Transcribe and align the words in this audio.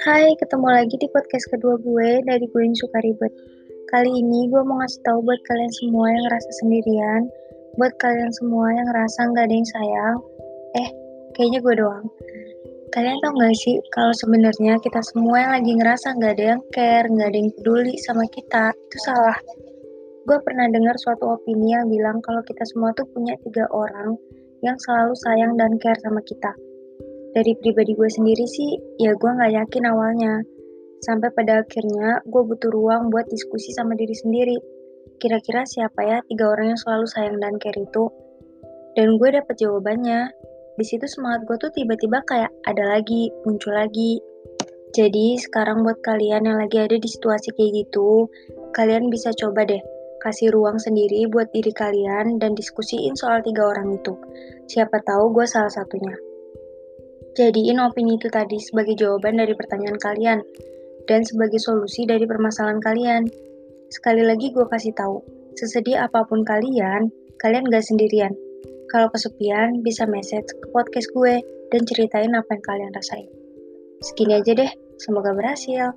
Hai, 0.00 0.32
ketemu 0.40 0.64
lagi 0.64 0.96
di 0.96 1.04
podcast 1.12 1.52
kedua 1.52 1.76
gue 1.76 2.24
dari 2.24 2.48
gue 2.48 2.62
yang 2.64 2.72
suka 2.72 3.04
ribet. 3.04 3.28
Kali 3.92 4.16
ini 4.16 4.48
gue 4.48 4.64
mau 4.64 4.80
ngasih 4.80 5.04
tahu 5.04 5.20
buat 5.28 5.36
kalian 5.44 5.68
semua 5.76 6.08
yang 6.08 6.24
ngerasa 6.24 6.50
sendirian, 6.64 7.28
buat 7.76 7.92
kalian 8.00 8.32
semua 8.32 8.80
yang 8.80 8.88
ngerasa 8.88 9.28
nggak 9.28 9.44
ada 9.44 9.54
yang 9.60 9.68
sayang. 9.76 10.16
Eh, 10.80 10.88
kayaknya 11.36 11.60
gue 11.60 11.74
doang. 11.84 12.06
Kalian 12.96 13.20
tau 13.20 13.36
gak 13.36 13.52
sih 13.60 13.76
kalau 13.92 14.16
sebenarnya 14.16 14.80
kita 14.80 15.04
semua 15.04 15.36
yang 15.36 15.52
lagi 15.52 15.72
ngerasa 15.76 16.16
nggak 16.16 16.32
ada 16.32 16.44
yang 16.56 16.62
care, 16.72 17.12
nggak 17.12 17.28
ada 17.28 17.38
yang 17.44 17.52
peduli 17.60 17.92
sama 18.08 18.24
kita, 18.32 18.72
itu 18.72 18.98
salah. 19.04 19.36
Gue 20.24 20.40
pernah 20.40 20.64
dengar 20.72 20.96
suatu 20.96 21.28
opini 21.28 21.76
yang 21.76 21.92
bilang 21.92 22.24
kalau 22.24 22.40
kita 22.40 22.64
semua 22.72 22.96
tuh 22.96 23.04
punya 23.12 23.36
tiga 23.44 23.68
orang 23.68 24.16
yang 24.66 24.78
selalu 24.82 25.14
sayang 25.14 25.54
dan 25.54 25.78
care 25.78 25.98
sama 26.02 26.18
kita 26.26 26.50
dari 27.36 27.52
pribadi 27.60 27.92
gue 27.92 28.08
sendiri 28.08 28.48
sih, 28.48 28.80
ya 28.96 29.12
gue 29.12 29.28
gak 29.28 29.52
yakin 29.52 29.84
awalnya. 29.92 30.40
Sampai 31.04 31.28
pada 31.36 31.60
akhirnya 31.60 32.24
gue 32.24 32.42
butuh 32.48 32.72
ruang 32.72 33.12
buat 33.12 33.28
diskusi 33.28 33.76
sama 33.76 33.92
diri 33.92 34.16
sendiri. 34.16 34.56
Kira-kira 35.20 35.68
siapa 35.68 36.00
ya 36.00 36.18
tiga 36.32 36.48
orang 36.48 36.72
yang 36.72 36.80
selalu 36.80 37.04
sayang 37.04 37.36
dan 37.36 37.60
care 37.60 37.76
itu? 37.76 38.08
Dan 38.96 39.20
gue 39.20 39.28
dapet 39.36 39.52
jawabannya. 39.60 40.32
Di 40.80 40.84
situ 40.88 41.04
semangat 41.04 41.44
gue 41.44 41.56
tuh 41.60 41.72
tiba-tiba 41.76 42.24
kayak 42.24 42.48
ada 42.64 42.96
lagi, 42.96 43.28
muncul 43.44 43.76
lagi. 43.76 44.16
Jadi 44.96 45.36
sekarang 45.36 45.84
buat 45.84 46.00
kalian 46.00 46.48
yang 46.48 46.56
lagi 46.56 46.80
ada 46.80 46.96
di 46.96 47.04
situasi 47.04 47.52
kayak 47.52 47.84
gitu, 47.84 48.32
kalian 48.72 49.12
bisa 49.12 49.28
coba 49.36 49.68
deh 49.68 49.84
kasih 50.24 50.48
ruang 50.56 50.80
sendiri 50.80 51.28
buat 51.28 51.52
diri 51.52 51.68
kalian 51.76 52.40
dan 52.40 52.56
diskusiin 52.56 53.12
soal 53.12 53.44
tiga 53.44 53.68
orang 53.68 53.92
itu. 53.92 54.16
Siapa 54.66 54.98
tahu 55.06 55.30
gue 55.30 55.46
salah 55.46 55.70
satunya. 55.70 56.14
Jadiin 57.38 57.78
opini 57.78 58.18
itu 58.18 58.26
tadi 58.26 58.58
sebagai 58.58 58.98
jawaban 58.98 59.38
dari 59.38 59.54
pertanyaan 59.54 59.98
kalian 60.00 60.38
dan 61.06 61.22
sebagai 61.22 61.62
solusi 61.62 62.02
dari 62.02 62.26
permasalahan 62.26 62.82
kalian. 62.82 63.22
Sekali 63.92 64.26
lagi 64.26 64.50
gue 64.50 64.66
kasih 64.66 64.90
tahu, 64.98 65.22
sesedih 65.54 66.02
apa 66.02 66.26
pun 66.26 66.42
kalian, 66.42 67.12
kalian 67.38 67.64
gak 67.70 67.86
sendirian. 67.86 68.34
Kalau 68.90 69.06
kesepian, 69.10 69.86
bisa 69.86 70.06
message 70.06 70.50
ke 70.50 70.66
podcast 70.74 71.06
gue 71.14 71.42
dan 71.70 71.82
ceritain 71.86 72.32
apa 72.34 72.58
yang 72.58 72.64
kalian 72.64 72.90
rasain. 72.94 73.30
Segini 74.02 74.38
aja 74.38 74.52
deh, 74.54 74.70
semoga 74.98 75.30
berhasil. 75.30 75.94